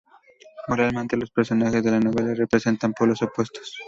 Moralmente 0.67 1.15
los 1.15 1.29
personajes 1.29 1.83
de 1.83 1.91
la 1.91 1.99
novela 1.99 2.33
representan 2.33 2.91
polos 2.91 3.21
opuestos. 3.21 3.75